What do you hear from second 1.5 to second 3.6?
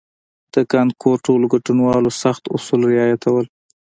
ګډونوالو سخت اصول رعایتول.